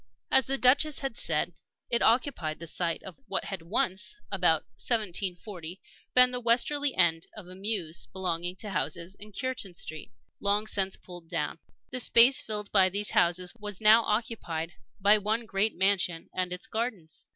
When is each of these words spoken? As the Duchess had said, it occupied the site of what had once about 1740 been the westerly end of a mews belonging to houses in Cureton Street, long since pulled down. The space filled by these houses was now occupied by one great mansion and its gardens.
As 0.31 0.47
the 0.47 0.57
Duchess 0.57 0.97
had 0.97 1.15
said, 1.15 1.53
it 1.91 2.01
occupied 2.01 2.57
the 2.57 2.65
site 2.65 3.03
of 3.03 3.17
what 3.27 3.45
had 3.45 3.61
once 3.61 4.17
about 4.31 4.63
1740 4.73 5.79
been 6.15 6.31
the 6.31 6.39
westerly 6.39 6.95
end 6.95 7.27
of 7.37 7.47
a 7.47 7.53
mews 7.53 8.07
belonging 8.07 8.55
to 8.55 8.71
houses 8.71 9.13
in 9.19 9.31
Cureton 9.31 9.75
Street, 9.75 10.11
long 10.39 10.65
since 10.65 10.95
pulled 10.95 11.29
down. 11.29 11.59
The 11.91 11.99
space 11.99 12.41
filled 12.41 12.71
by 12.71 12.89
these 12.89 13.11
houses 13.11 13.53
was 13.53 13.79
now 13.79 14.01
occupied 14.03 14.73
by 14.99 15.19
one 15.19 15.45
great 15.45 15.75
mansion 15.77 16.31
and 16.33 16.51
its 16.51 16.65
gardens. 16.65 17.27